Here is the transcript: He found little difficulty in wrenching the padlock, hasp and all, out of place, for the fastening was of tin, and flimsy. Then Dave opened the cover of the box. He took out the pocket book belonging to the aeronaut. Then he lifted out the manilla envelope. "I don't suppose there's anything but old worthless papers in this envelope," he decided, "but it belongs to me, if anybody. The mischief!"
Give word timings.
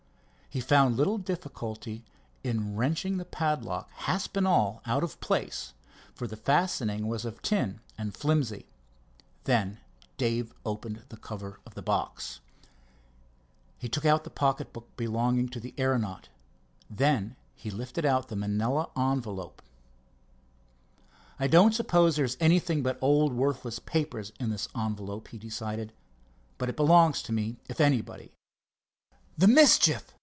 He 0.53 0.59
found 0.59 0.97
little 0.97 1.17
difficulty 1.17 2.03
in 2.43 2.75
wrenching 2.75 3.15
the 3.15 3.23
padlock, 3.23 3.89
hasp 3.91 4.35
and 4.35 4.45
all, 4.45 4.81
out 4.85 5.01
of 5.01 5.17
place, 5.21 5.73
for 6.13 6.27
the 6.27 6.35
fastening 6.35 7.07
was 7.07 7.23
of 7.23 7.41
tin, 7.41 7.79
and 7.97 8.13
flimsy. 8.13 8.65
Then 9.45 9.79
Dave 10.17 10.53
opened 10.65 11.03
the 11.07 11.15
cover 11.15 11.61
of 11.65 11.73
the 11.75 11.81
box. 11.81 12.41
He 13.77 13.87
took 13.87 14.03
out 14.03 14.25
the 14.25 14.29
pocket 14.29 14.73
book 14.73 14.89
belonging 14.97 15.47
to 15.47 15.61
the 15.61 15.73
aeronaut. 15.77 16.27
Then 16.89 17.37
he 17.55 17.71
lifted 17.71 18.03
out 18.05 18.27
the 18.27 18.35
manilla 18.35 18.89
envelope. 18.97 19.61
"I 21.39 21.47
don't 21.47 21.73
suppose 21.73 22.17
there's 22.17 22.35
anything 22.41 22.83
but 22.83 22.97
old 22.99 23.31
worthless 23.31 23.79
papers 23.79 24.33
in 24.37 24.49
this 24.49 24.67
envelope," 24.75 25.29
he 25.29 25.37
decided, 25.37 25.93
"but 26.57 26.67
it 26.67 26.75
belongs 26.75 27.21
to 27.21 27.31
me, 27.31 27.61
if 27.69 27.79
anybody. 27.79 28.33
The 29.37 29.47
mischief!" 29.47 30.13